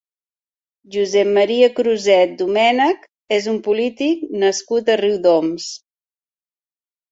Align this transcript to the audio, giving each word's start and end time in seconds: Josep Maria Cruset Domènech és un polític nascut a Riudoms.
Josep 0.95 1.29
Maria 1.35 1.67
Cruset 1.79 2.33
Domènech 2.39 3.05
és 3.39 3.51
un 3.53 3.61
polític 3.69 4.27
nascut 4.47 4.93
a 4.95 4.99
Riudoms. 5.05 5.71